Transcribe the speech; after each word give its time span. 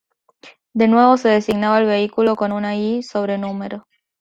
De 0.73 0.87
nuevo 0.87 1.15
se 1.17 1.29
designaba 1.29 1.77
al 1.77 1.85
vehículo 1.85 2.35
con 2.35 2.53
una 2.53 2.75
Y 2.75 3.03
sobre 3.03 3.37
número. 3.37 3.85